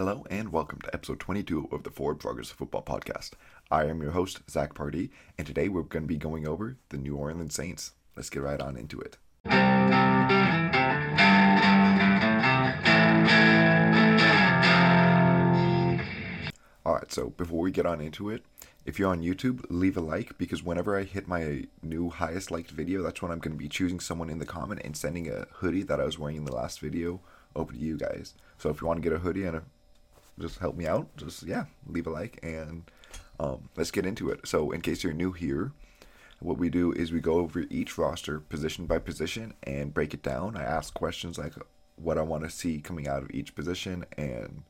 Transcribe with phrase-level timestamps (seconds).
[0.00, 3.32] Hello and welcome to episode 22 of the Forward Progress Football podcast.
[3.70, 6.96] I am your host, Zac Pardi, and today we're going to be going over the
[6.96, 7.92] New Orleans Saints.
[8.16, 9.18] Let's get right on into it.
[16.86, 18.42] Alright, so before we get on into it,
[18.86, 22.70] if you're on YouTube, leave a like because whenever I hit my new highest liked
[22.70, 25.46] video, that's when I'm going to be choosing someone in the comment and sending a
[25.56, 27.20] hoodie that I was wearing in the last video
[27.54, 28.32] over to you guys.
[28.56, 29.62] So if you want to get a hoodie and a,
[30.40, 32.90] just help me out, just yeah, leave a like and
[33.38, 34.46] um, let's get into it.
[34.46, 35.72] So in case you're new here,
[36.40, 40.22] what we do is we go over each roster position by position and break it
[40.22, 40.56] down.
[40.56, 41.54] I ask questions like
[41.96, 44.62] what I want to see coming out of each position and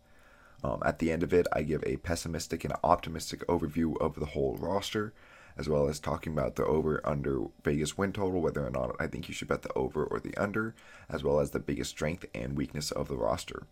[0.63, 4.27] um, at the end of it, I give a pessimistic and optimistic overview of the
[4.27, 5.13] whole roster,
[5.57, 9.07] as well as talking about the over under Vegas win total, whether or not I
[9.07, 10.75] think you should bet the over or the under,
[11.09, 13.67] as well as the biggest strength and weakness of the roster.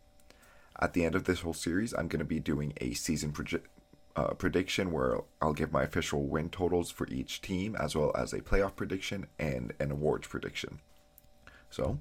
[0.79, 3.63] At the end of this whole series, I'm going to be doing a season proje-
[4.15, 8.33] uh, prediction where I'll give my official win totals for each team, as well as
[8.33, 10.81] a playoff prediction and an awards prediction.
[11.71, 11.99] So,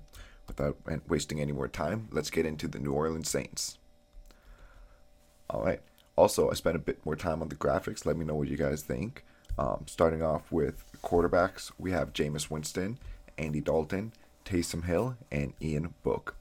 [0.47, 3.77] without wasting any more time, let's get into the New Orleans Saints.
[5.49, 5.81] All right.
[6.15, 8.05] Also, I spent a bit more time on the graphics.
[8.05, 9.23] Let me know what you guys think.
[9.57, 12.97] Um, starting off with quarterbacks, we have Jameis Winston,
[13.37, 14.13] Andy Dalton,
[14.45, 16.36] Taysom Hill, and Ian Book.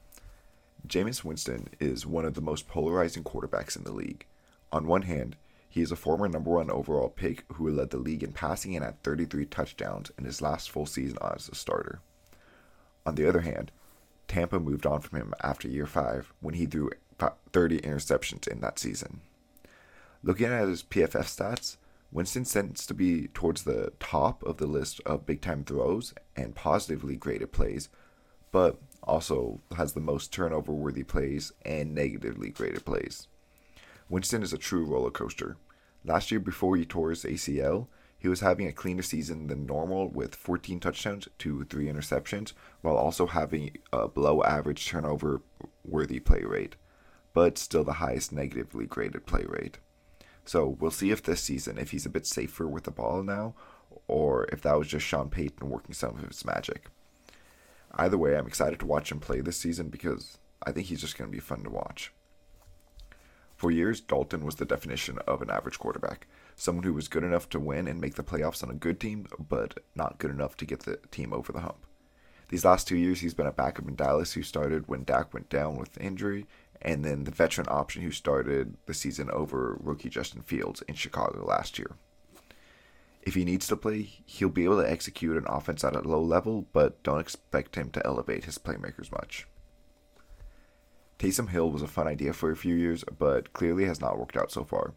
[0.85, 4.25] Jameis Winston is one of the most polarizing quarterbacks in the league.
[4.71, 5.35] On one hand,
[5.69, 8.83] he is a former number one overall pick who led the league in passing and
[8.83, 12.01] had 33 touchdowns in his last full season as a starter.
[13.05, 13.71] On the other hand,
[14.27, 16.89] Tampa moved on from him after year five when he threw
[17.53, 19.21] 30 interceptions in that season.
[20.23, 21.77] Looking at his PFF stats,
[22.11, 26.55] Winston tends to be towards the top of the list of big time throws and
[26.55, 27.89] positively graded plays,
[28.51, 33.27] but also has the most turnover worthy plays and negatively graded plays.
[34.09, 35.57] Winston is a true roller coaster.
[36.03, 40.09] Last year, before he tore his ACL, he was having a cleaner season than normal
[40.09, 45.41] with 14 touchdowns to 3 interceptions, while also having a below average turnover
[45.83, 46.75] worthy play rate
[47.37, 49.77] but still the highest negatively graded play rate.
[50.43, 53.53] So we'll see if this season, if he's a bit safer with the ball now,
[54.07, 56.87] or if that was just Sean Payton working some of his magic.
[57.97, 61.17] Either way, I'm excited to watch him play this season because I think he's just
[61.17, 62.13] going to be fun to watch.
[63.55, 66.27] For years, Dalton was the definition of an average quarterback
[66.59, 69.27] someone who was good enough to win and make the playoffs on a good team,
[69.37, 71.85] but not good enough to get the team over the hump.
[72.49, 75.49] These last two years, he's been a backup in Dallas who started when Dak went
[75.49, 76.47] down with injury
[76.81, 81.45] and then the veteran option who started the season over rookie Justin Fields in Chicago
[81.45, 81.95] last year.
[83.27, 86.21] If he needs to play, he'll be able to execute an offense at a low
[86.21, 89.47] level, but don't expect him to elevate his playmakers much.
[91.19, 94.37] Taysom Hill was a fun idea for a few years, but clearly has not worked
[94.37, 94.93] out so far.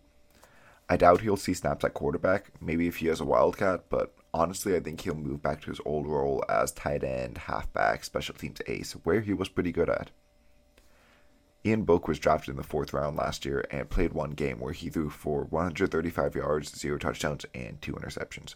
[0.88, 4.76] I doubt he'll see snaps at quarterback, maybe if he has a wildcat, but honestly,
[4.76, 8.62] I think he'll move back to his old role as tight end, halfback, special teams
[8.68, 10.12] ace, where he was pretty good at.
[11.64, 14.72] Ian Book was drafted in the fourth round last year and played one game where
[14.72, 18.54] he threw for 135 yards, zero touchdowns, and two interceptions.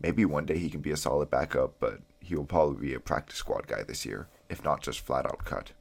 [0.00, 3.00] Maybe one day he can be a solid backup, but he will probably be a
[3.00, 5.72] practice squad guy this year, if not just flat out cut.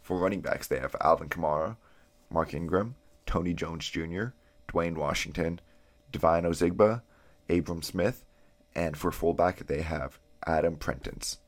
[0.00, 1.76] For running backs, they have Alvin Kamara,
[2.30, 2.94] Mark Ingram,
[3.26, 4.28] Tony Jones Jr.,
[4.68, 5.60] Dwayne Washington,
[6.12, 7.02] Devine Ozigbo,
[7.50, 8.24] Abram Smith,
[8.74, 11.38] and for fullback, they have Adam Prentice.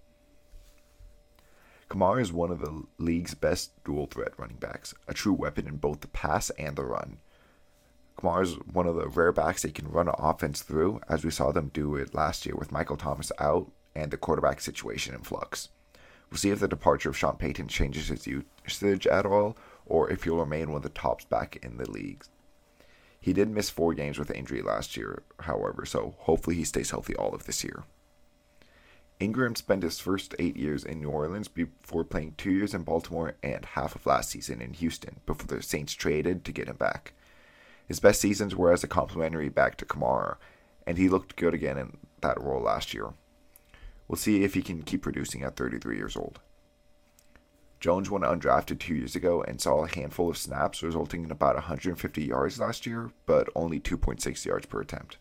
[1.91, 5.77] Kamara is one of the league's best dual threat running backs, a true weapon in
[5.77, 7.19] both the pass and the run.
[8.17, 11.33] Kamara is one of the rare backs they can run an offense through, as we
[11.33, 15.23] saw them do it last year with Michael Thomas out and the quarterback situation in
[15.23, 15.69] flux.
[16.31, 20.23] We'll see if the departure of Sean Payton changes his usage at all, or if
[20.23, 22.25] he'll remain one of the tops back in the league.
[23.21, 27.17] He did miss four games with injury last year, however, so hopefully he stays healthy
[27.17, 27.83] all of this year.
[29.21, 33.37] Ingram spent his first eight years in New Orleans before playing two years in Baltimore
[33.43, 37.13] and half of last season in Houston before the Saints traded to get him back.
[37.87, 40.37] His best seasons were as a complementary back to Kamara,
[40.87, 43.13] and he looked good again in that role last year.
[44.09, 46.41] We'll see if he can keep producing at 33 years old.
[47.79, 51.57] Jones went undrafted two years ago and saw a handful of snaps, resulting in about
[51.57, 55.19] 150 yards last year, but only 2.6 yards per attempt.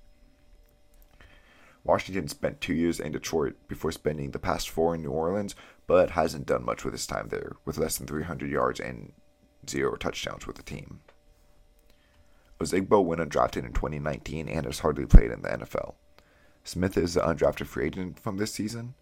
[1.89, 5.55] Washington spent two years in Detroit before spending the past four in New Orleans,
[5.87, 9.13] but hasn't done much with his time there, with less than 300 yards and
[9.67, 10.99] zero touchdowns with the team.
[12.61, 15.95] Ozigbo went undrafted in 2019 and has hardly played in the NFL.
[16.63, 18.93] Smith is the undrafted free agent from this season,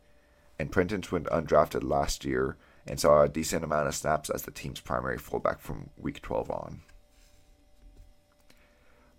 [0.58, 2.56] and Prentice went undrafted last year
[2.88, 6.50] and saw a decent amount of snaps as the team's primary fullback from week 12
[6.50, 6.84] on.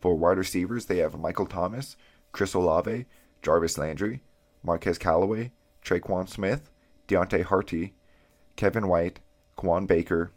[0.00, 1.98] For wide receivers, they have Michael Thomas,
[2.32, 3.04] Chris Olave,
[3.42, 4.22] Jarvis Landry,
[4.62, 5.52] Marquez Callaway,
[5.84, 6.70] Tre'Quan Smith,
[7.06, 7.94] Deonte Harty,
[8.56, 9.20] Kevin White,
[9.56, 10.32] Kawaan Baker,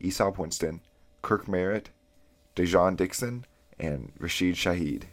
[0.00, 0.80] Easop Winston,
[1.22, 1.90] Kirk Merritt,
[2.56, 3.46] Dai'Jean Dixon,
[3.78, 5.04] and Rashid Shaheed.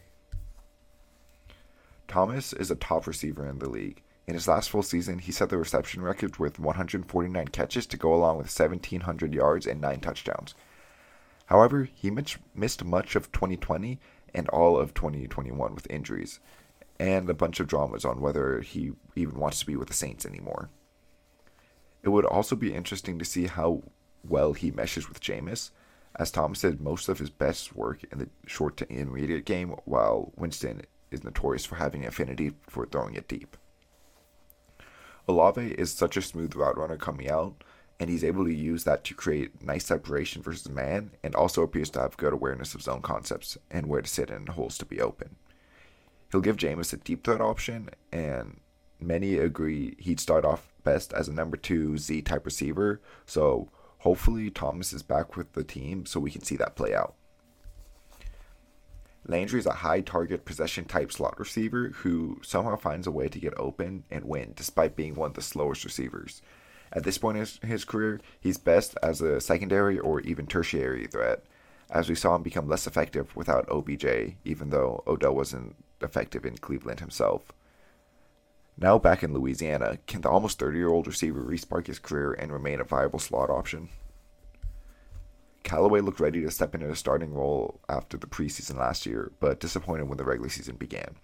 [2.06, 4.02] Thomas is a top receiver in the league.
[4.26, 8.14] In his last full season, he set the reception record with 149 catches to go
[8.14, 10.54] along with 1,700 yards and 9 touchdowns.
[11.46, 13.98] However, he missed much of 2020
[14.34, 16.38] and all of 2021 with injuries,
[16.98, 20.26] and a bunch of dramas on whether he even wants to be with the Saints
[20.26, 20.70] anymore.
[22.02, 23.82] It would also be interesting to see how
[24.24, 25.70] well he meshes with Jameis,
[26.16, 30.32] as Thomas did most of his best work in the short to intermediate game, while
[30.36, 33.56] Winston is notorious for having affinity for throwing it deep.
[35.28, 37.62] Olave is such a smooth route runner coming out,
[38.00, 41.90] and he's able to use that to create nice separation versus man, and also appears
[41.90, 45.00] to have good awareness of zone concepts and where to sit in holes to be
[45.00, 45.36] open.
[46.32, 48.58] He'll give Jameis a deep threat option, and
[48.98, 53.68] many agree he'd start off best as a number two Z type receiver, so
[53.98, 57.14] hopefully Thomas is back with the team so we can see that play out.
[59.26, 63.38] Landry is a high target possession type slot receiver who somehow finds a way to
[63.38, 66.42] get open and win despite being one of the slowest receivers.
[66.92, 71.44] At this point in his career, he's best as a secondary or even tertiary threat,
[71.90, 76.58] as we saw him become less effective without OBJ, even though Odell wasn't effective in
[76.58, 77.52] Cleveland himself.
[78.76, 82.52] Now back in Louisiana, can the almost 30 year old receiver respark his career and
[82.52, 83.88] remain a viable slot option?
[85.62, 89.60] Callaway looked ready to step into a starting role after the preseason last year, but
[89.60, 91.16] disappointed when the regular season began.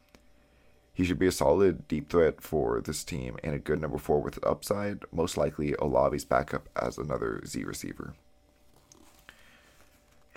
[0.92, 4.20] He should be a solid deep threat for this team and a good number four
[4.20, 8.14] with upside, most likely Olave's backup as another Z receiver.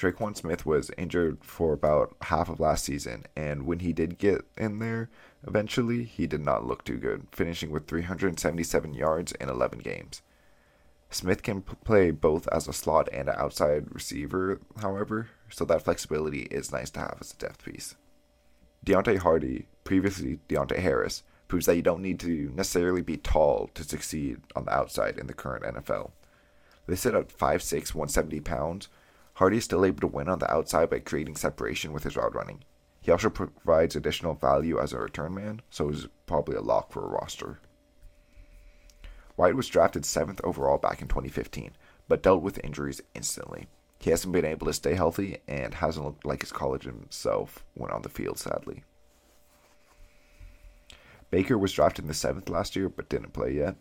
[0.02, 4.42] Tre'Quan Smith was injured for about half of last season, and when he did get
[4.58, 5.12] in there,
[5.46, 10.24] eventually, he did not look too good, finishing with 377 yards in 11 games.
[11.12, 16.48] Smith can play both as a slot and an outside receiver, however, so that flexibility
[16.50, 17.96] is nice to have as a depth piece.
[18.84, 23.84] Deonte Harty, previously Deonte Harris, proves that you don't need to necessarily be tall to
[23.84, 26.10] succeed on the outside in the current NFL.
[26.88, 28.90] Listed at 5'6, 170 pounds,
[29.42, 32.36] Harty is still able to win on the outside by creating separation with his route
[32.36, 32.64] running.
[33.02, 37.04] He also provides additional value as a return man, so is probably a lock for
[37.04, 37.60] a roster.
[39.38, 41.72] White was drafted 7th overall back in 2015,
[42.08, 43.66] but dealt with injuries instantly.
[43.98, 47.90] He hasn't been able to stay healthy and hasn't looked like his college himself when
[47.90, 48.84] on the field, sadly.
[51.32, 53.76] Baker was drafted in the 7th last year but didn't play yet.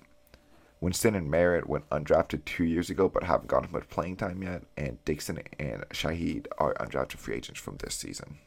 [0.80, 4.62] Winston and Merritt went undrafted two years ago but haven't gotten much playing time yet,
[4.76, 8.38] and Dixon and Shaheed are undrafted free agents from this season.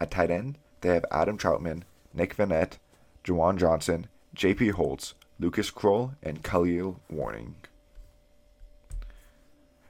[0.00, 1.82] At tight end, they have Adam Trautman,
[2.14, 2.78] Nick Vannett,
[3.22, 4.70] Juwan Johnson, J.P.
[4.70, 7.56] Holtz, Lucas Krull, and Kahale Warring.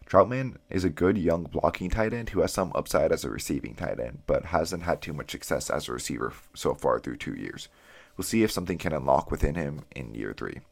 [0.04, 3.76] Trautman is a good young blocking tight end who has some upside as a receiving
[3.76, 7.34] tight end, but hasn't had too much success as a receiver so far through two
[7.34, 7.68] years.
[8.16, 10.62] We'll see if something can unlock within him in year three.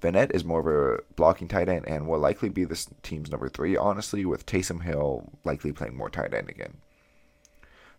[0.00, 3.48] Vannett is more of a blocking tight end and will likely be this team's number
[3.48, 6.78] three, honestly, with Taysom Hill likely playing more tight end again.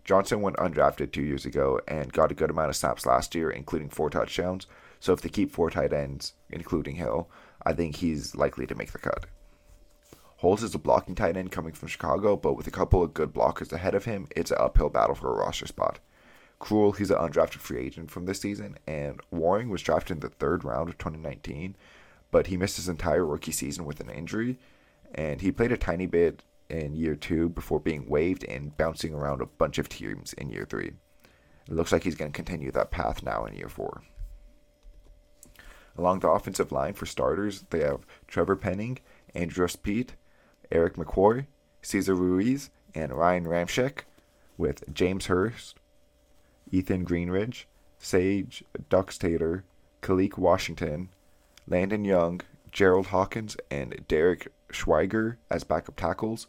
[0.05, 3.51] Johnson went undrafted two years ago and got a good amount of snaps last year,
[3.51, 4.65] including four touchdowns,
[4.99, 7.29] so if they keep four tight ends, including Hill,
[7.65, 9.25] I think he's likely to make the cut.
[10.37, 13.33] Holtz is a blocking tight end coming from Chicago, but with a couple of good
[13.33, 15.99] blockers ahead of him, it's an uphill battle for a roster spot.
[16.59, 20.29] Krull, he's an undrafted free agent from this season, and Warring was drafted in the
[20.29, 21.75] third round of 2019,
[22.31, 24.59] but he missed his entire rookie season with an injury,
[25.15, 29.41] and he played a tiny bit in year two before being waived and bouncing around
[29.41, 30.91] a bunch of teams in year three.
[31.67, 34.03] It looks like he's going to continue that path now in year four.
[35.97, 38.99] Along the offensive line for starters, they have Trevor Penning,
[39.33, 40.15] Andrus Peat,
[40.71, 41.47] Erik McCoy,
[41.81, 44.01] Cesar Ruiz, and Ryan Ramczyk,
[44.57, 45.78] with James Hurst,
[46.71, 47.65] Ethan Greenidge,
[47.97, 49.63] Sage Doxtater,
[50.01, 51.09] Khaleke Washington,
[51.67, 56.47] Landon Young, Gerald Hawkins, and Derek Schweiger as backup tackles,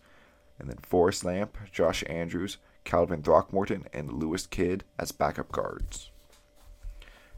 [0.59, 6.11] and then Forrest Lamp, Josh Andrews, Calvin Throckmorton, and Lewis Kidd as backup guards.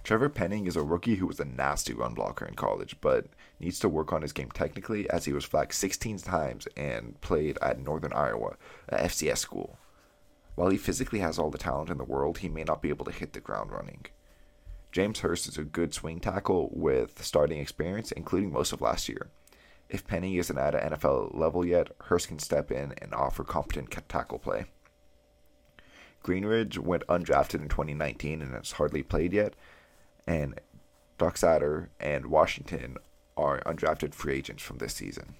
[0.04, 3.26] Trevor Penning is a rookie who was a nasty run blocker in college, but
[3.60, 7.56] needs to work on his game technically as he was flagged 16 times and played
[7.62, 8.56] at Northern Iowa,
[8.88, 9.78] a FCS school.
[10.54, 13.04] While he physically has all the talent in the world, he may not be able
[13.06, 14.06] to hit the ground running.
[14.90, 19.30] James Hurst is a good swing tackle with starting experience, including most of last year.
[19.88, 23.90] if Penning isn't at an NFL level yet, Hurst can step in and offer competent
[24.08, 24.64] tackle play.
[26.24, 29.54] Greenidge went undrafted in 2019 and has hardly played yet,
[30.26, 30.60] and
[31.18, 32.96] Doxtater and Washington
[33.36, 35.34] are undrafted free agents from this season.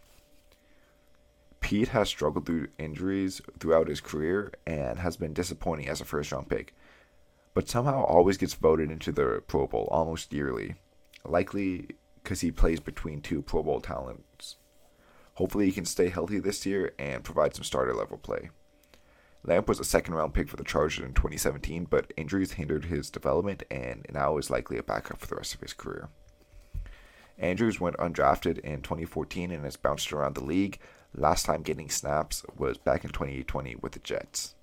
[1.62, 6.30] Peat has struggled through injuries throughout his career and has been disappointing as a first
[6.32, 6.74] round pick,
[7.54, 10.74] but somehow always gets voted into the Pro Bowl almost yearly,
[11.24, 11.88] likely
[12.22, 14.56] because he plays between two Pro Bowl talents.
[15.34, 18.50] Hopefully, he can stay healthy this year and provide some starter level play.
[19.44, 23.10] Lamp was a second round pick for the Chargers in 2017, but injuries hindered his
[23.10, 26.10] development and now is likely a backup for the rest of his career.
[27.38, 30.78] Andrews went undrafted in 2014 and has bounced around the league.
[31.14, 34.54] Last time getting snaps was back in 2020 with the Jets.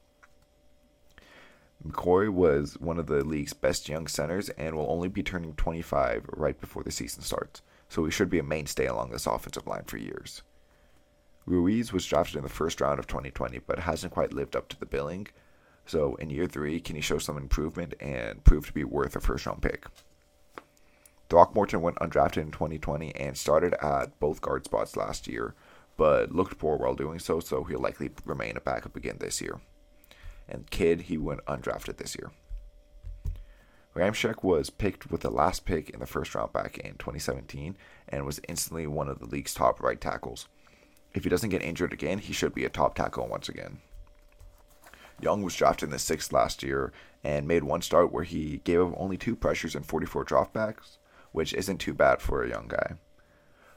[1.86, 6.26] McCoy was one of the league's best young centers and will only be turning 25
[6.34, 9.84] right before the season starts, so he should be a mainstay along this offensive line
[9.86, 10.42] for years.
[11.46, 14.80] Ruiz was drafted in the first round of 2020 but hasn't quite lived up to
[14.80, 15.28] the billing,
[15.86, 19.20] so in year three, can he show some improvement and prove to be worth a
[19.20, 19.86] first round pick?
[21.30, 25.54] Throckmorton went undrafted in 2020 and started at both guard spots last year,
[26.00, 29.60] but looked poor while doing so, so he'll likely remain a backup again this year
[30.50, 32.32] and Kidd, he went undrafted this year.
[33.96, 37.78] Ramczyk was picked with the last pick in the first round back in 2017
[38.08, 40.48] and was instantly one of the league's top right tackles.
[41.14, 43.80] If he doesn't get injured again, he should be a top tackle once again.
[45.20, 48.80] Young was drafted in the sixth last year and made one start where he gave
[48.80, 50.98] up only two pressures and 44 dropbacks,
[51.32, 52.94] which isn't too bad for a young guy.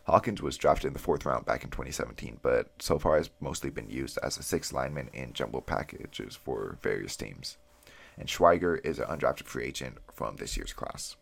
[0.05, 3.71] Hawkins was drafted in the fourth round back in 2017, but so far has mostly
[3.71, 7.57] been used as a sixth lineman in jumbo packages for various teams.
[8.19, 11.17] And Schweiger is an undrafted free agent from this year's class.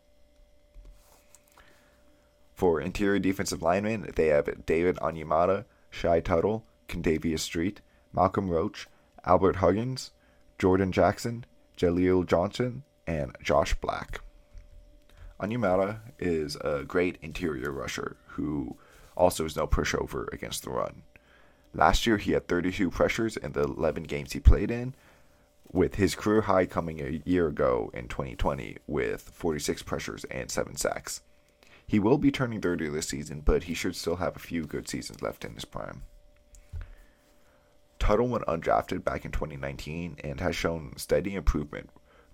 [2.55, 7.81] For interior defensive linemen, they have David Onyemata, Shy Tuttle, Kentavius Street,
[8.13, 8.87] Malcolm Roach,
[9.25, 10.11] Albert Huggins,
[10.59, 11.45] Jordan Jackson,
[11.77, 14.21] Jaleel Johnson, and Josh Black.
[15.41, 18.77] Onyemata is a great interior rusher who
[19.17, 21.03] also is no pushover against the run.
[21.73, 24.95] Last year, he had 32 pressures in the 11 games he played in,
[25.73, 30.77] with his career high coming a year ago in 2020 with 46 pressures and 7
[30.77, 31.23] sacks.
[31.87, 34.89] He will be turning 30 this season, but he should still have a few good
[34.89, 36.03] seasons left in his prime.
[37.99, 41.91] Tuttle went undrafted back in 2019 and has shown steady improvement,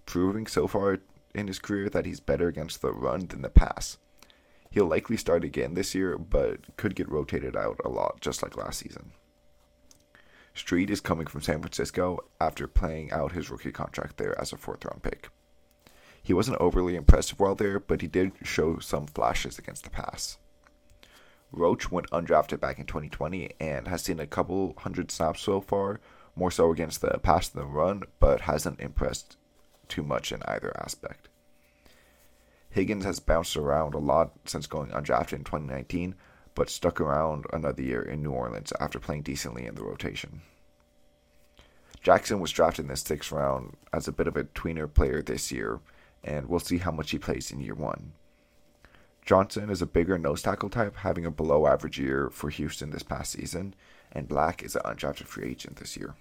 [0.06, 0.98] proving so far
[1.34, 3.98] in his career that he's better against the run than the pass.
[4.70, 8.56] He'll likely start again this year, but could get rotated out a lot, just like
[8.56, 9.12] last season.
[10.54, 14.56] Street is coming from San Francisco after playing out his rookie contract there as a
[14.56, 15.28] fourth round pick.
[16.22, 20.38] He wasn't overly impressive while there, but he did show some flashes against the pass.
[21.52, 26.00] Roach went undrafted back in 2020 and has seen a couple hundred snaps so far,
[26.34, 29.36] more so against the pass than the run, but hasn't impressed
[29.88, 31.28] too much in either aspect.
[32.74, 36.14] Huggins has bounced around a lot since going undrafted in 2019,
[36.54, 40.42] but stuck around another year in New Orleans after playing decently in the rotation.
[42.02, 45.50] Jackson was drafted in the sixth round as a bit of a tweener player this
[45.50, 45.80] year,
[46.22, 48.12] and we'll see how much he plays in year one.
[49.24, 53.02] Johnson is a bigger nose tackle type, having a below average year for Houston this
[53.02, 53.74] past season,
[54.12, 56.14] and Black is an undrafted free agent this year.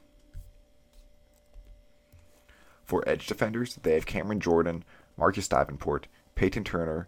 [2.85, 4.83] For edge defenders, they have Cameron Jordan,
[5.17, 7.07] Marcus Davenport, Payton Turner,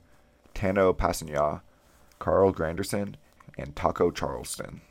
[0.55, 1.61] Tanoh Kpassagnon,
[2.17, 3.13] Carl Granderson,
[3.57, 4.81] and Taco Charlton.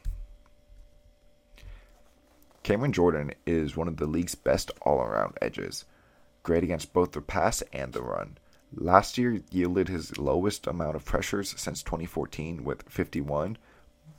[2.63, 5.85] Cameron Jordan is one of the league's best all around edges,
[6.43, 8.39] great against both the pass and the run.
[8.73, 13.59] Last year yielded his lowest amount of pressures since 2014 with 51,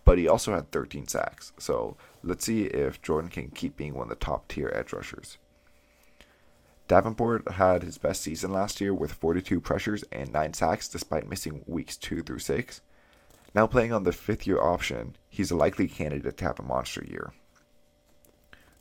[0.03, 1.53] but he also had 13 sacks.
[1.57, 5.37] So let's see if Jordan can keep being one of the top tier edge rushers.
[6.87, 11.63] Davenport had his best season last year with 42 pressures and 9 sacks despite missing
[11.65, 12.81] weeks 2 through 6.
[13.53, 17.03] Now playing on the fifth year option, he's a likely candidate to have a monster
[17.03, 17.33] year.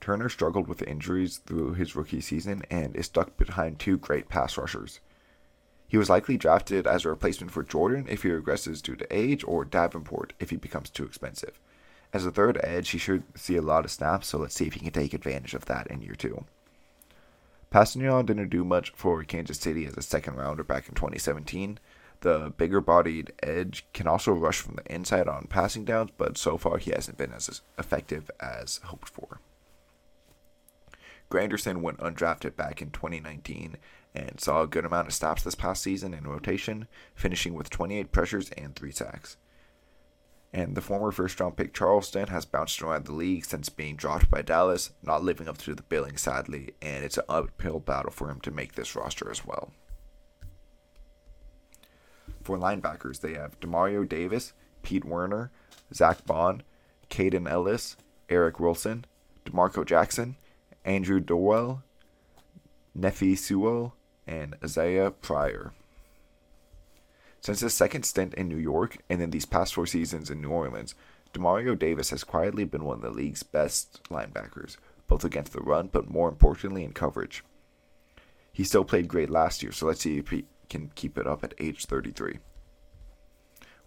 [0.01, 4.57] Turner struggled with injuries through his rookie season and is stuck behind two great pass
[4.57, 5.01] rushers.
[5.89, 9.43] He was likely drafted as a replacement for Jordan if he regresses due to age,
[9.45, 11.59] or Davenport if he becomes too expensive.
[12.13, 14.75] As a third edge, he should see a lot of snaps, so let's see if
[14.75, 16.45] he can take advantage of that in year two.
[17.73, 21.79] Kpassagnon didn't do much for Kansas City as a second rounder back in 2017.
[22.21, 26.57] The bigger bodied edge can also rush from the inside on passing downs, but so
[26.57, 29.41] far he hasn't been as effective as hoped for.
[31.31, 33.77] Granderson went undrafted back in 2019
[34.15, 38.13] and saw a good amount of stops this past season in rotation, finishing with 28
[38.13, 39.37] pressures and 3 sacks.
[40.57, 44.31] And the former first round pick Charlton has bounced around the league since being dropped
[44.31, 48.31] by Dallas, not living up to the billing sadly, and it's an uphill battle for
[48.31, 49.71] him to make this roster as well.
[52.43, 55.51] For linebackers, they have Demario Davis, Pete Werner,
[55.93, 56.63] Zack Baun,
[57.11, 57.99] Kaden Ellis,
[58.31, 59.05] Eric Wilson,
[59.45, 60.37] D'Marco Jackson,
[60.87, 61.83] Andrew Dowell,
[62.95, 63.95] Nephi Sewell,
[64.27, 65.75] and Isaiah Pryor.
[67.41, 70.51] Since his second stint in New York and in these past four seasons in New
[70.51, 70.95] Orleans,
[71.33, 74.77] Demario Davis has quietly been one of the league's best linebackers,
[75.07, 77.45] both against the run, but more importantly in coverage.
[78.53, 81.45] He still played great last year, so let's see if he can keep it up
[81.45, 82.39] at age 33.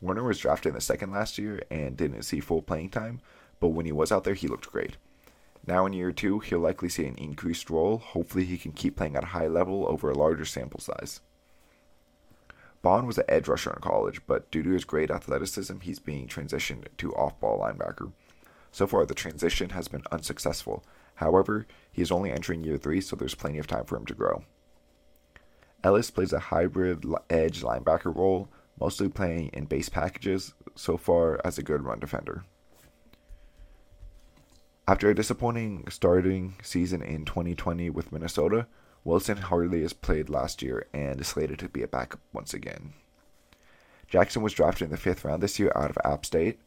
[0.01, 3.19] Werner was drafted in the second last year and didn't see full playing time,
[3.59, 4.97] but when he was out there, he looked great.
[5.65, 7.97] Now in year two, he'll likely see an increased role.
[7.97, 11.19] Hopefully, he can keep playing at a high level over a larger sample size.
[12.81, 16.27] Baun was an edge rusher in college, but due to his great athleticism, he's being
[16.27, 18.11] transitioned to off ball linebacker.
[18.71, 20.83] So far, the transition has been unsuccessful.
[21.15, 24.13] However, he is only entering year three, so there's plenty of time for him to
[24.13, 24.43] grow.
[25.83, 31.57] Ellis plays a hybrid edge linebacker role, mostly playing in base packages, so far as
[31.57, 32.43] a good run defender.
[34.87, 38.67] After a disappointing starting season in 2020 with Minnesota,
[39.03, 42.93] Wilson hardly has played last year and is slated to be a backup once again.
[44.07, 46.59] Jackson was drafted in the fifth round this year out of App State.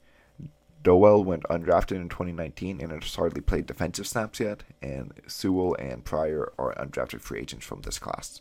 [0.82, 6.04] Dowell went undrafted in 2019 and has hardly played defensive snaps yet, and Sewell and
[6.04, 8.40] Pryor are undrafted free agents from this class.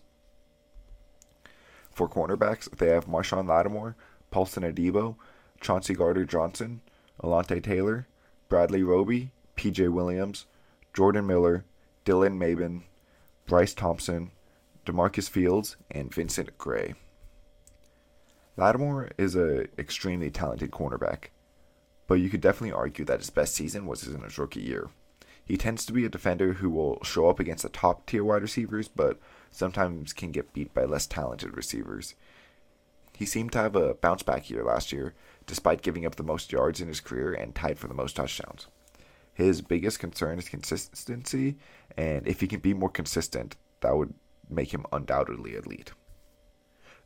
[1.91, 3.95] For cornerbacks, they have Marshon Lattimore,
[4.31, 5.17] Paulson Adebo,
[5.60, 6.81] Chauncey Gardner Johnson,
[7.21, 8.07] Alontae Taylor,
[8.50, 10.45] Bradley Roby, PJ Williams,
[10.93, 11.65] Jordan Miller,
[12.05, 12.83] Dylan Mabin,
[13.51, 14.31] Bryce Thompson,
[14.86, 16.93] Demarcus Fields, and Vincent Gray.
[18.55, 21.31] Lattimore is an extremely talented cornerback,
[22.08, 24.89] but you could definitely argue that his best season was in his rookie year.
[25.43, 28.41] He tends to be a defender who will show up against the top tier wide
[28.41, 29.19] receivers, but
[29.52, 32.15] sometimes can get beat by less talented receivers.
[33.17, 35.13] He seemed to have a bounce back year last year,
[35.45, 38.67] despite giving up the most yards in his career and tied for the most touchdowns.
[39.41, 41.58] His biggest concern is consistency,
[41.97, 44.13] and if he can be more consistent, that would
[44.47, 45.93] make him undoubtedly elite.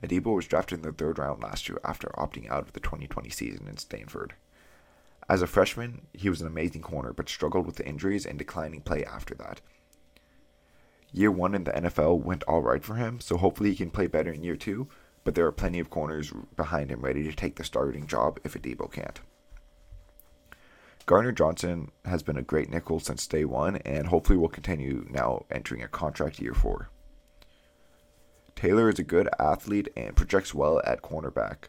[0.03, 3.29] Adebo was drafted in the third round last year after opting out of the 2020
[3.29, 4.33] season in Stanford.
[5.29, 9.05] As a freshman, he was an amazing corner, but struggled with injuries and declining play
[9.05, 9.61] after that.
[11.13, 14.07] Year one in the NFL went all right for him, so hopefully he can play
[14.07, 14.89] better in year two,
[15.23, 18.55] but there are plenty of corners behind him ready to take the starting job if
[18.55, 19.21] Adebo can't.
[21.05, 25.45] Gardner Johnson has been a great nickel since day one and hopefully will continue now
[25.51, 26.89] entering a contract year four.
[28.55, 31.65] Taylor is a good athlete and projects well at cornerback,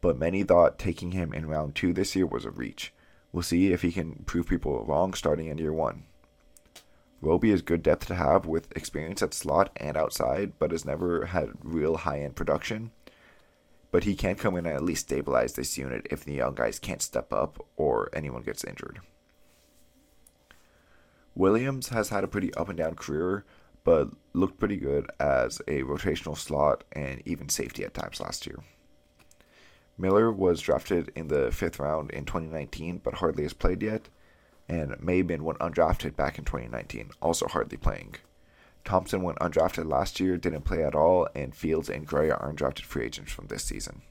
[0.00, 2.92] but many thought taking him in round two this year was a reach.
[3.30, 6.04] We'll see if he can prove people wrong starting in year one.
[7.20, 11.26] Roby is good depth to have with experience at slot and outside, but has never
[11.26, 12.90] had real high end production
[13.94, 16.80] but he can come in and at least stabilize this unit if the young guys
[16.80, 18.98] can't step up or anyone gets injured.
[21.36, 23.44] Williams has had a pretty up and down career,
[23.84, 28.58] but looked pretty good as a rotational slot and even safety at times last year.
[29.96, 34.08] Miller was drafted in the fifth round in 2019, but hardly has played yet,
[34.68, 38.16] and Mabin went undrafted back in 2019, also hardly playing.
[38.84, 42.82] Thompson went undrafted last year, didn't play at all, and Fields and Gray are undrafted
[42.82, 44.02] free agents from this season.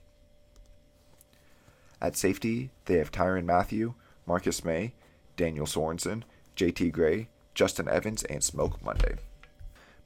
[2.01, 3.93] At safety, they have Tyrann Mathieu,
[4.25, 4.93] Marcus Maye,
[5.37, 6.23] Daniel Sorensen,
[6.55, 9.15] JT Gray, Justin Evans, and Smoke Monday.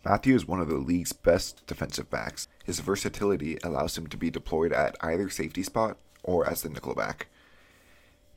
[0.05, 2.47] Mathieu is one of the league's best defensive backs.
[2.63, 7.23] His versatility allows him to be deployed at either safety spot or as the nickelback.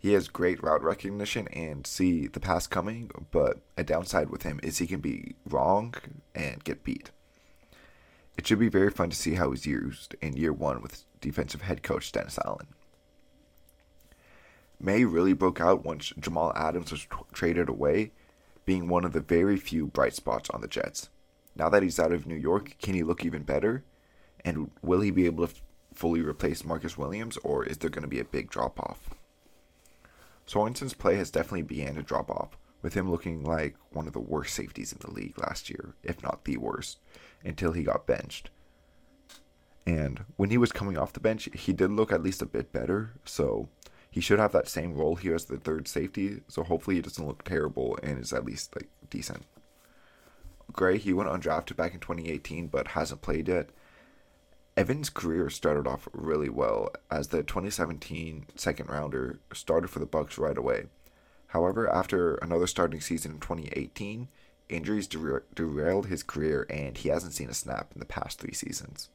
[0.01, 4.59] He has great route recognition and see the pass coming, but a downside with him
[4.63, 5.95] is he can be wrong
[6.35, 7.11] and get beat.
[8.39, 11.61] It should be very fun to see how he's used in year one with defensive
[11.61, 12.69] head coach Dennis Allen.
[14.81, 18.13] Maye really broke out once Jamal Adams was t- traded away,
[18.65, 21.11] being one of the very few bright spots on the Jets.
[21.55, 23.85] Now that he's out of New York, can he look even better?
[24.47, 25.61] And will he be able to f-
[25.93, 29.20] fully replace Marcus Williams, or is there going to be a big drop off?
[30.47, 34.21] Sorensen's play has definitely began to drop off, with him looking like one of the
[34.21, 36.99] worst safeties in the league last year, if not the worst,
[37.45, 38.51] until he got benched.
[39.87, 42.73] And when he was coming off the bench, he did look at least a bit
[42.73, 43.69] better, so
[44.11, 47.27] he should have that same role here as the third safety, so hopefully he doesn't
[47.27, 49.45] look terrible and is at least like decent.
[50.73, 53.71] Gray, he went undrafted back in 2018 but hasn't played yet.
[54.77, 60.39] Evans' career started off really well as the 2017 second rounder started for the Bucs
[60.39, 60.85] right away.
[61.49, 64.29] However, after another starting season in 2018,
[64.69, 68.55] injuries dera- derailed his career and he hasn't seen a snap in the past three
[68.55, 69.11] seasons.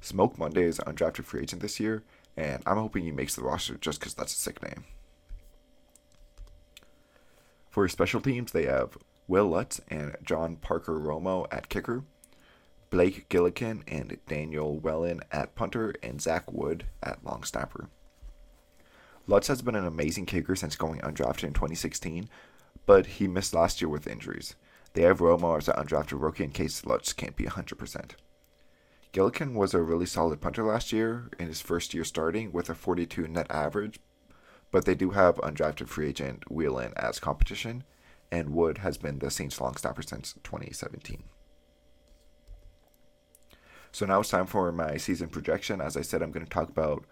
[0.00, 2.02] Smoke Monday is undrafted free agent this year,
[2.36, 4.84] and I'm hoping he makes the roster just because that's a sick name.
[7.70, 12.04] For special teams, they have Wil Lutz and John Parker Romo at kicker,
[12.92, 17.88] Blake Gillikin and Daniel Whelan at punter, and Zach Wood at long snapper.
[19.26, 22.28] Lutz has been an amazing kicker since going undrafted in 2016,
[22.84, 24.56] but he missed last year with injuries.
[24.92, 28.10] They have Romo as an undrafted rookie in case Lutz can't be 100%.
[29.14, 32.74] Gillikin was a really solid punter last year in his first year starting with a
[32.74, 34.00] 42 net average,
[34.70, 37.84] but they do have undrafted free agent Whelan as competition,
[38.30, 41.22] and Wood has been the Saints long snapper since 2017.
[43.92, 45.82] So now it's time for my season projection.
[45.82, 47.04] As I said, I'm going to talk about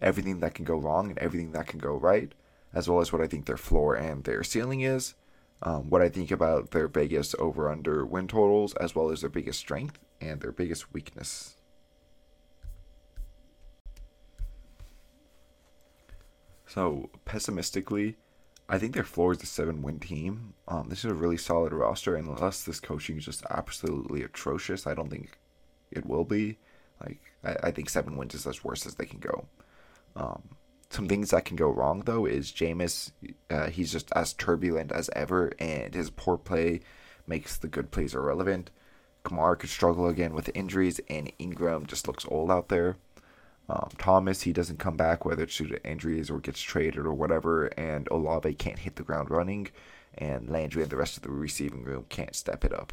[0.00, 2.32] everything that can go wrong and everything that can go right,
[2.72, 5.14] as well as what I think their floor and their ceiling is,
[5.62, 9.30] um, what I think about their Vegas over under win totals, as well as their
[9.30, 11.56] biggest strength and their biggest weakness.
[16.66, 18.16] So, pessimistically,
[18.66, 20.54] I think their floor is a seven win team.
[20.66, 24.86] Um, this is a really solid roster, and unless this coaching is just absolutely atrocious,
[24.86, 25.38] I don't think
[25.92, 26.58] it will be.
[27.00, 29.46] Like I, I think seven wins is as worst as they can go.
[30.16, 30.42] Um,
[30.90, 33.12] some things that can go wrong though is Jameis.
[33.50, 36.80] Uh, he's just as turbulent as ever, and his poor play
[37.26, 38.70] makes the good plays irrelevant.
[39.24, 42.96] Kamara could struggle again with injuries, and Ingram just looks old out there.
[43.68, 47.14] Um, Thomas, he doesn't come back, whether it's due to injuries or gets traded or
[47.14, 49.68] whatever, and Olave can't hit the ground running,
[50.18, 52.92] and Landry and the rest of the receiving room can't step it up.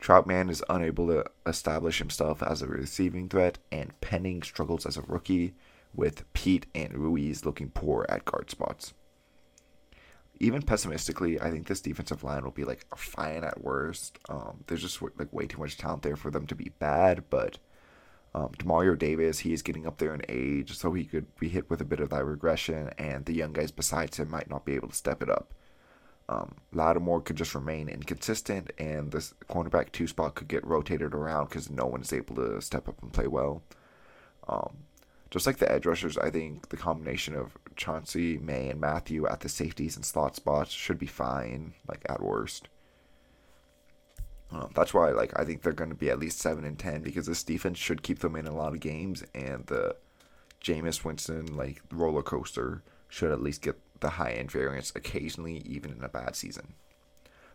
[0.00, 5.02] Trautman is unable to establish himself as a receiving threat, and Penning struggles as a
[5.02, 5.54] rookie,
[5.94, 8.92] with Peat and Ruiz looking poor at guard spots.
[10.38, 14.18] Even pessimistically, I think this defensive line will be like fine at worst.
[14.28, 17.58] Um, there's just like way too much talent there for them to be bad, but
[18.34, 21.70] um, Demario Davis, he is getting up there in age, so he could be hit
[21.70, 24.74] with a bit of that regression, and the young guys besides him might not be
[24.74, 25.54] able to step it up.
[26.28, 31.48] Um, Lattimore could just remain inconsistent, and this cornerback two spot could get rotated around
[31.48, 33.62] because no one is able to step up and play well.
[34.48, 34.78] Um,
[35.30, 39.40] just like the edge rushers, I think the combination of Chauncey, Maye, and Mathieu at
[39.40, 42.68] the safeties and slot spots should be fine, like at worst.
[44.50, 47.02] Um, that's why, like, I think they're going to be at least seven and ten
[47.02, 49.96] because this defense should keep them in a lot of games, and the
[50.60, 55.92] Jameis Winston like roller coaster should at least get the high end variance occasionally, even
[55.92, 56.74] in a bad season.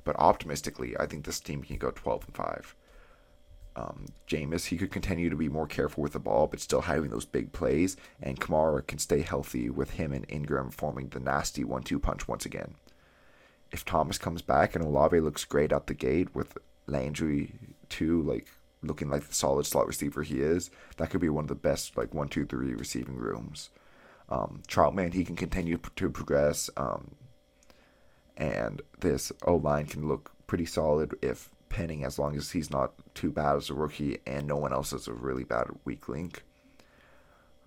[0.04, 2.76] But optimistically, I think this team can go 12 and 5.
[3.76, 7.10] Um, Jameis, he could continue to be more careful with the ball, but still having
[7.10, 11.64] those big plays, and Kamara can stay healthy with him and Ingram forming the nasty
[11.64, 12.76] one two punch once again.
[13.72, 17.54] If Thomas comes back and Olave looks great out the gate with Landry
[17.88, 18.50] too, like
[18.84, 21.96] looking like the solid slot receiver he is, that could be one of the best
[21.96, 23.70] like one two three receiving rooms
[24.32, 26.70] um, Trautman, he can continue to progress.
[26.78, 27.12] Um,
[28.38, 32.94] and this O line can look pretty solid if Penning, as long as he's not
[33.16, 36.44] too bad as a rookie and no one else is a really bad weak link.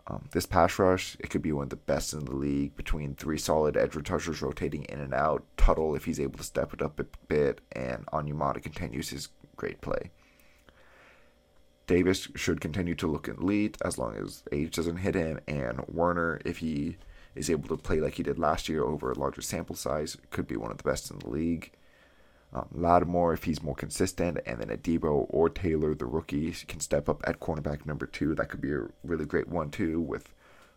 [0.06, 3.14] Um, this pass rush, it could be one of the best in the league between
[3.14, 5.44] three solid edge rushers rotating in and out.
[5.56, 9.80] Tuttle, if he's able to step it up a bit, and Onyemata continues his great
[9.80, 10.10] play.
[11.86, 16.40] Davis should continue to look elite as long as age doesn't hit him, and Werner,
[16.44, 16.96] if he
[17.34, 20.46] is able to play like he did last year over a larger sample size, could
[20.46, 21.72] be one of the best in the league.
[22.52, 27.08] Um, Lattimore, if he's more consistent, and then Adebo or Taylor, the rookie, can step
[27.08, 28.34] up at cornerback number two.
[28.34, 30.32] That could be a really great one, too, with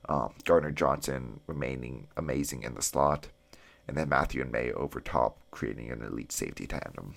[0.10, 3.28] um, Gardner Johnson remaining amazing in the slot,
[3.88, 7.16] and then Mathieu and Maye over top, creating an elite safety tandem.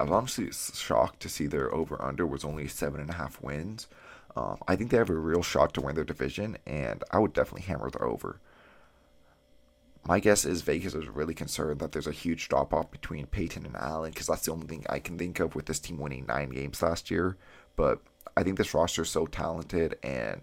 [0.00, 3.42] I was honestly shocked to see their over under was only seven and a half
[3.42, 3.86] wins.
[4.34, 7.34] Um, I think they have a real shot to win their division, and I would
[7.34, 8.40] definitely hammer the over.
[10.06, 13.66] My guess is Vegas is really concerned that there's a huge drop off between Payton
[13.66, 16.24] and Allen because that's the only thing I can think of with this team winning
[16.24, 17.36] nine games last year.
[17.76, 18.00] But
[18.34, 20.40] I think this roster is so talented, and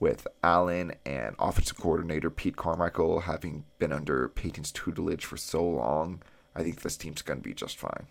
[0.00, 6.22] with Allen and offensive coordinator Pete Carmichael having been under Payton's tutelage for so long,
[6.54, 8.06] I think this team's going to be just fine.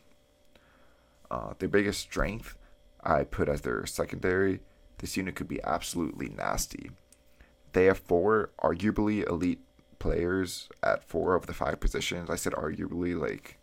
[1.31, 2.55] Uh, their biggest strength,
[3.03, 4.61] I put as their secondary.
[4.99, 6.91] This unit could be absolutely nasty.
[7.73, 9.61] They have four arguably elite
[9.99, 12.29] players at four of the five positions.
[12.29, 13.57] I said arguably, like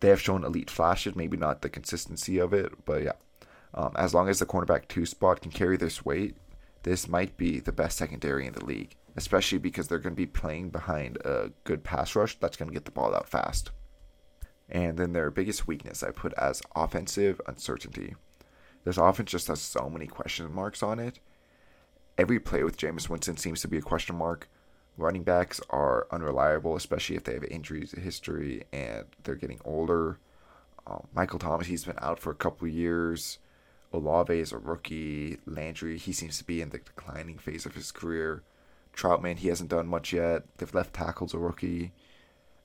[0.00, 3.12] They have shown elite flashes, maybe not the consistency of it, but yeah.
[3.74, 6.36] Um, as long as the cornerback two spot can carry this weight,
[6.84, 10.26] this might be the best secondary in the league, especially because they're going to be
[10.26, 13.70] playing behind a good pass rush that's going to get the ball out fast.
[14.68, 18.14] And then their biggest weakness I put as offensive uncertainty.
[18.84, 21.18] This offense just has so many question marks on it.
[22.16, 24.48] Every play with Jameis Winston seems to be a question mark.
[24.96, 30.18] Running backs are unreliable, especially if they have injuries history and they're getting older.
[30.86, 33.38] Um, Michael Thomas, he's been out for a couple years.
[33.92, 35.38] Olave is a rookie.
[35.46, 38.42] Landry, he seems to be in the declining phase of his career.
[38.94, 40.42] Trautman, he hasn't done much yet.
[40.56, 41.92] They've left tackles a rookie.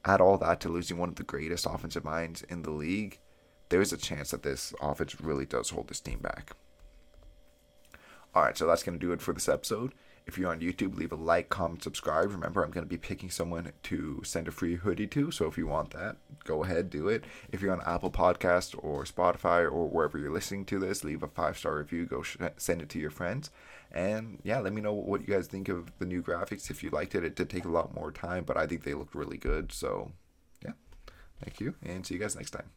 [0.05, 3.19] Add all that to losing one of the greatest offensive minds in the league,
[3.69, 6.51] there's a chance that this offense really does hold this team back.
[8.35, 9.93] All right, so that's going to do it for this episode.
[10.25, 12.31] If you're on YouTube, leave a like, comment, subscribe.
[12.31, 15.31] Remember, I'm going to be picking someone to send a free hoodie to.
[15.31, 17.25] So if you want that, go ahead, do it.
[17.51, 21.27] If you're on Apple Podcast or Spotify or wherever you're listening to this, leave a
[21.27, 22.05] five star review.
[22.05, 23.49] Go sh- send it to your friends.
[23.91, 26.71] And yeah, let me know what you guys think of the new graphics.
[26.71, 28.95] If you liked it, it did take a lot more time, but I think they
[28.95, 29.71] looked really good.
[29.71, 30.11] So
[30.65, 30.71] yeah,
[31.43, 32.73] thank you, and see you guys next time.